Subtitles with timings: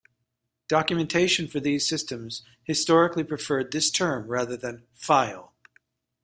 [0.67, 5.53] Documentation for these systems historically preferred this term rather than "file".